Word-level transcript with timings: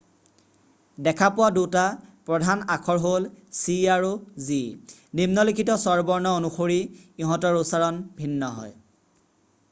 দেখা 1.07 1.25
পোৱা 1.39 1.47
দুটা 1.55 1.81
প্ৰধান 2.29 2.63
আখৰ 2.75 3.01
হ'ল 3.03 3.27
c 3.57 3.75
আৰু 3.95 4.09
g 4.45 4.57
নিম্নলিখিত 5.19 5.75
স্বৰবৰ্ণ 5.83 6.31
অনুসৰি 6.39 6.79
ইহঁতৰ 7.27 7.59
উচ্চাৰণ 7.61 8.01
ভিন্ন 8.23 8.51
হয় 8.57 8.73